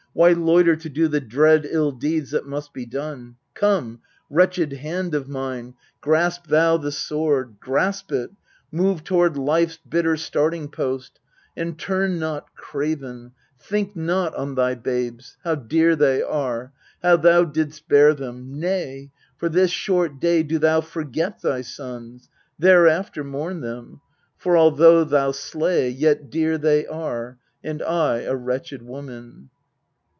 [0.13, 3.37] Why loiter To do the dread ill deeds that must be done?
[3.53, 8.29] Come, wretched hand of mine, grasp thou the sword; Grasp it
[8.73, 11.21] move toward life's bitter starting post,
[11.55, 17.45] And turn not craven: think not on thy babes, How dear they are, how thou
[17.45, 22.27] didst bear them: nay, For this short day do thou forget thy sons,
[22.59, 24.01] Thereafter mourn them.
[24.35, 29.47] For, although thou slay, Yet dear they are, and I a wretched woman.